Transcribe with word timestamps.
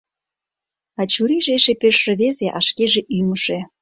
А 0.99 1.01
чурийже 1.13 1.51
эше 1.57 1.73
пеш 1.81 1.97
рвезе, 2.07 2.47
а 2.57 2.59
шкеже 2.67 3.01
ӱҥышӧ. 3.17 3.59